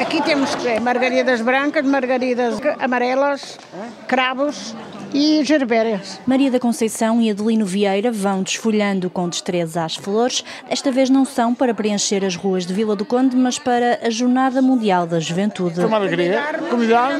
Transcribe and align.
Aqui 0.00 0.20
temos 0.22 0.50
margaridas 0.82 1.40
brancas, 1.40 1.84
margaridas 1.84 2.60
amarelas, 2.80 3.58
cravos 4.06 4.74
e 5.14 5.44
gerbérias. 5.44 6.20
Maria 6.26 6.50
da 6.50 6.60
Conceição 6.60 7.20
e 7.20 7.30
Adelino 7.30 7.64
Vieira 7.64 8.10
vão 8.10 8.42
desfolhando 8.42 9.10
com 9.10 9.28
destreza 9.28 9.84
as 9.84 9.96
flores. 9.96 10.44
Desta 10.68 10.90
vez 10.90 11.10
não 11.10 11.24
são 11.24 11.54
para 11.54 11.74
preencher 11.74 12.24
as 12.24 12.36
ruas 12.36 12.66
de 12.66 12.72
Vila 12.72 12.96
do 12.96 13.04
Conde, 13.04 13.36
mas 13.36 13.58
para 13.58 14.00
a 14.02 14.10
Jornada 14.10 14.62
Mundial 14.62 15.06
da 15.06 15.20
Juventude. 15.20 15.76
Foi 15.76 15.84
uma 15.84 15.96
alegria. 15.96 16.40
Convidar 16.70 17.12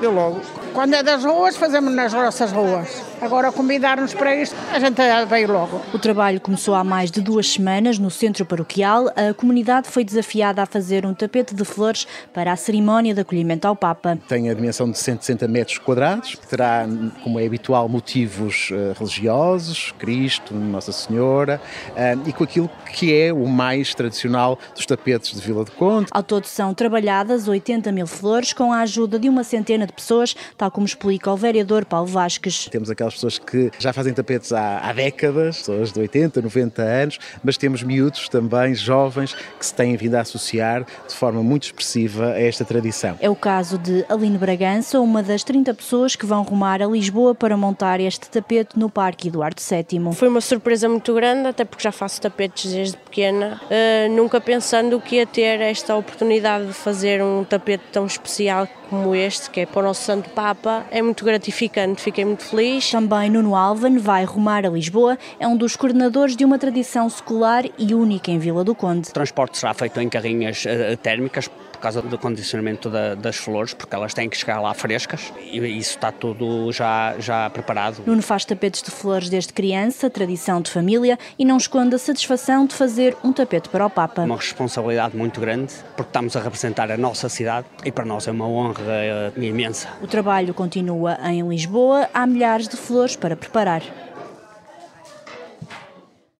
deu 0.00 0.12
logo. 0.12 0.40
Quando 0.72 0.94
é 0.94 1.02
das 1.02 1.24
ruas, 1.24 1.56
fazemos 1.56 1.92
nas 1.92 2.12
nossas 2.12 2.52
ruas. 2.52 3.02
Agora, 3.20 3.50
convidar-nos 3.50 4.14
para 4.14 4.36
isto, 4.36 4.54
a 4.72 4.78
gente 4.78 5.00
veio 5.28 5.52
logo. 5.52 5.80
O 5.92 5.98
trabalho 5.98 6.40
começou 6.40 6.74
há 6.74 6.84
mais 6.84 7.10
de 7.10 7.20
duas 7.20 7.50
semanas 7.50 7.98
no 7.98 8.10
centro 8.10 8.46
paroquial. 8.46 9.08
A 9.08 9.34
comunidade 9.34 9.88
foi 9.88 10.04
desafiada 10.04 10.62
a 10.62 10.66
fazer 10.66 11.04
um 11.04 11.12
tapete 11.12 11.54
de 11.54 11.64
flores 11.64 12.06
para 12.32 12.52
a 12.52 12.56
cerimónia 12.56 13.12
de 13.12 13.20
acolhimento 13.20 13.66
ao 13.66 13.74
Papa. 13.74 14.18
Tem 14.28 14.48
a 14.48 14.54
dimensão 14.54 14.88
de 14.88 14.98
160 14.98 15.48
metros 15.48 15.78
quadrados, 15.78 16.36
terá, 16.48 16.86
como 17.22 17.38
é 17.38 17.46
habitual, 17.46 17.88
motivos 17.88 18.70
uh, 18.70 18.98
religiosos, 18.98 19.92
Cristo, 19.98 20.54
Nossa 20.54 20.92
Senhora, 20.92 21.60
uh, 21.90 22.28
e 22.28 22.32
com 22.32 22.44
aquilo 22.44 22.70
que 22.92 23.14
é 23.14 23.32
o 23.32 23.46
mais 23.46 23.94
tradicional 23.94 24.58
dos 24.74 24.86
tapetes 24.86 25.32
de 25.32 25.40
Vila 25.40 25.64
do 25.64 25.70
Conde. 25.72 26.08
Ao 26.10 26.22
todo 26.22 26.44
são 26.44 26.74
trabalhadas 26.74 27.48
80 27.48 27.90
mil 27.92 28.06
flores 28.06 28.52
com 28.52 28.72
a 28.72 28.80
ajuda 28.80 29.18
de 29.18 29.28
uma 29.28 29.44
centena 29.44 29.86
de 29.86 29.92
pessoas, 29.92 30.34
tal 30.56 30.70
como 30.70 30.86
explica 30.86 31.30
o 31.30 31.36
vereador 31.36 31.84
Paulo 31.84 32.06
Vasques. 32.06 32.66
Temos 32.70 32.90
aquelas 32.90 33.14
pessoas 33.14 33.38
que 33.38 33.70
já 33.78 33.92
fazem 33.92 34.12
tapetes 34.12 34.52
há, 34.52 34.78
há 34.78 34.92
décadas, 34.92 35.58
pessoas 35.58 35.92
de 35.92 36.00
80, 36.00 36.42
90 36.42 36.82
anos, 36.82 37.18
mas 37.42 37.56
temos 37.56 37.82
miúdos 37.82 38.28
também, 38.28 38.74
jovens, 38.74 39.34
que 39.58 39.66
se 39.66 39.74
têm 39.74 39.96
vindo 39.96 40.14
a 40.14 40.20
associar 40.20 40.84
de 41.06 41.14
forma 41.14 41.42
muito 41.42 41.64
expressiva 41.64 42.32
a 42.32 42.40
esta 42.40 42.64
tradição. 42.64 43.16
É 43.20 43.30
o 43.30 43.36
caso 43.36 43.78
de 43.78 44.04
Aline 44.08 44.38
Bragança, 44.38 45.00
uma 45.00 45.22
das 45.22 45.44
30 45.44 45.74
pessoas 45.74 46.16
que 46.16 46.26
vão 46.26 46.42
rumar 46.42 46.82
a 46.82 46.88
Lisboa 46.98 47.32
para 47.32 47.56
montar 47.56 48.00
este 48.00 48.28
tapete 48.28 48.76
no 48.76 48.90
Parque 48.90 49.28
Eduardo 49.28 49.62
VII. 49.62 50.12
Foi 50.12 50.26
uma 50.26 50.40
surpresa 50.40 50.88
muito 50.88 51.14
grande, 51.14 51.48
até 51.48 51.64
porque 51.64 51.82
já 51.82 51.92
faço 51.92 52.20
tapetes 52.20 52.72
desde 52.72 52.96
pequena, 52.96 53.60
uh, 53.64 54.12
nunca 54.12 54.40
pensando 54.40 55.00
que 55.00 55.16
ia 55.16 55.26
ter 55.26 55.60
esta 55.60 55.94
oportunidade 55.94 56.66
de 56.66 56.72
fazer 56.72 57.22
um 57.22 57.44
tapete 57.44 57.84
tão 57.92 58.04
especial 58.04 58.66
como 58.90 59.14
este, 59.14 59.50
que 59.50 59.60
é 59.60 59.66
para 59.66 59.80
o 59.80 59.82
nosso 59.82 60.02
Santo 60.02 60.30
Papa, 60.30 60.84
é 60.90 61.00
muito 61.02 61.24
gratificante, 61.24 62.02
fiquei 62.02 62.24
muito 62.24 62.44
feliz. 62.44 62.90
Também 62.90 63.30
Nuno 63.30 63.54
Alvan 63.54 63.98
vai 63.98 64.24
rumar 64.24 64.66
a 64.66 64.70
Lisboa, 64.70 65.18
é 65.38 65.46
um 65.46 65.56
dos 65.56 65.76
coordenadores 65.76 66.34
de 66.34 66.44
uma 66.44 66.58
tradição 66.58 67.08
secular 67.08 67.64
e 67.78 67.94
única 67.94 68.30
em 68.30 68.38
Vila 68.38 68.64
do 68.64 68.74
Conde. 68.74 69.10
O 69.10 69.12
transporte 69.12 69.58
será 69.58 69.74
feito 69.74 70.00
em 70.00 70.08
carrinhas 70.08 70.64
uh, 70.64 70.96
térmicas 70.96 71.48
por 71.78 71.82
causa 71.82 72.02
do 72.02 72.18
condicionamento 72.18 72.90
da, 72.90 73.14
das 73.14 73.36
flores, 73.36 73.72
porque 73.72 73.94
elas 73.94 74.12
têm 74.12 74.28
que 74.28 74.36
chegar 74.36 74.60
lá 74.60 74.74
frescas 74.74 75.32
e 75.40 75.58
isso 75.58 75.90
está 75.90 76.10
tudo 76.10 76.70
já, 76.72 77.14
já 77.18 77.48
preparado. 77.48 78.02
Nuno 78.04 78.20
faz 78.20 78.44
tapetes 78.44 78.82
de 78.82 78.90
flores 78.90 79.30
desde 79.30 79.52
criança, 79.52 80.10
tradição 80.10 80.60
de 80.60 80.70
família, 80.70 81.18
e 81.38 81.44
não 81.44 81.56
esconde 81.56 81.94
a 81.94 81.98
satisfação 81.98 82.66
de 82.66 82.74
fazer 82.74 83.16
um 83.22 83.32
tapete 83.32 83.68
para 83.68 83.86
o 83.86 83.90
Papa. 83.90 84.22
Uma 84.22 84.36
responsabilidade 84.36 85.16
muito 85.16 85.40
grande, 85.40 85.72
porque 85.96 86.10
estamos 86.10 86.36
a 86.36 86.40
representar 86.40 86.90
a 86.90 86.96
nossa 86.96 87.28
cidade 87.28 87.66
e 87.84 87.92
para 87.92 88.04
nós 88.04 88.26
é 88.26 88.32
uma 88.32 88.46
honra 88.46 89.32
imensa. 89.36 89.88
O 90.02 90.06
trabalho 90.06 90.52
continua 90.52 91.16
em 91.30 91.48
Lisboa, 91.48 92.08
há 92.12 92.26
milhares 92.26 92.66
de 92.66 92.76
flores 92.76 93.14
para 93.14 93.36
preparar. 93.36 93.82